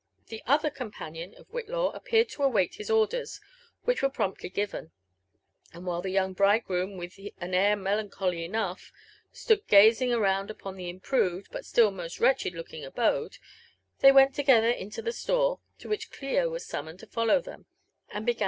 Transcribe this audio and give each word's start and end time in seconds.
The 0.29 0.41
other 0.47 0.71
companion 0.71 1.35
of 1.35 1.45
Whitlaw 1.51 1.91
appeared 1.93 2.27
to 2.29 2.41
await 2.41 2.73
his 2.73 2.89
orders, 2.89 3.39
which 3.83 4.01
were 4.01 4.09
promptly 4.09 4.49
given; 4.49 4.89
and 5.73 5.85
while 5.85 6.01
the 6.01 6.09
young 6.09 6.33
bridegroom, 6.33 6.97
with 6.97 7.19
an 7.37 7.53
air 7.53 7.75
melanchoy 7.75 8.43
enough, 8.43 8.91
stood 9.31 9.67
gazing 9.67 10.11
around 10.11 10.49
upon 10.49 10.75
the 10.75 10.89
improved, 10.89 11.51
but 11.51 11.67
still 11.67 11.91
most 11.91 12.19
wretched 12.19 12.55
looking 12.55 12.83
abode, 12.83 13.37
they 13.99 14.11
went 14.11 14.33
together 14.33 14.71
into 14.71 15.03
the 15.03 15.13
store, 15.13 15.59
[to 15.77 15.87
which 15.89 16.09
Clio 16.09 16.49
was 16.49 16.65
summoned 16.65 16.97
to 17.01 17.05
follow 17.05 17.39
them, 17.39 17.67
and 18.09 18.25
began 18.25 18.39
thei? 18.39 18.39